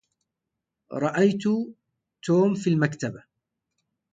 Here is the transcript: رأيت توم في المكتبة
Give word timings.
رأيت 0.91 1.43
توم 2.23 2.53
في 2.55 2.69
المكتبة 2.69 3.23